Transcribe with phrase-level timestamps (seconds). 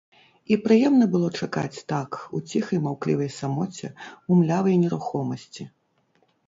[0.53, 3.87] І прыемна было чакаць так, у ціхай маўклівай самоце,
[4.31, 5.63] у млявай нерухомасці.